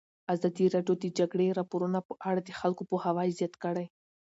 [0.33, 3.85] ازادي راډیو د د جګړې راپورونه په اړه د خلکو پوهاوی زیات کړی.